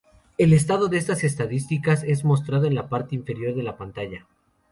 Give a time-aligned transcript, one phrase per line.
[0.39, 4.25] El estado de estas estadísticas es mostrado en la parte inferior de la pantalla.